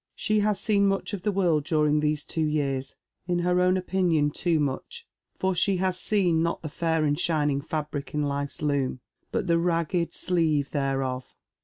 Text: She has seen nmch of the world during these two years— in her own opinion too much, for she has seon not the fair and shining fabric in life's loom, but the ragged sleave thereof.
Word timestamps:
She 0.15 0.39
has 0.39 0.59
seen 0.59 0.89
nmch 0.89 1.13
of 1.13 1.21
the 1.21 1.31
world 1.31 1.63
during 1.63 1.99
these 1.99 2.23
two 2.25 2.41
years— 2.41 2.95
in 3.27 3.37
her 3.45 3.61
own 3.61 3.77
opinion 3.77 4.31
too 4.31 4.59
much, 4.59 5.05
for 5.37 5.53
she 5.53 5.77
has 5.77 5.95
seon 5.95 6.41
not 6.41 6.63
the 6.63 6.69
fair 6.69 7.05
and 7.05 7.19
shining 7.19 7.61
fabric 7.61 8.15
in 8.15 8.23
life's 8.23 8.63
loom, 8.63 9.01
but 9.31 9.45
the 9.45 9.59
ragged 9.59 10.11
sleave 10.11 10.71
thereof. 10.71 11.35